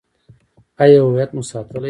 آیا 0.83 0.99
هویت 1.05 1.29
مو 1.35 1.41
ساتلی 1.51 1.71
دی؟ 1.79 1.79